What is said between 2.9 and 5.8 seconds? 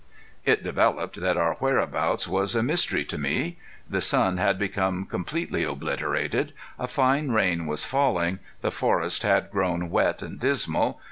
to me. The sun had become completely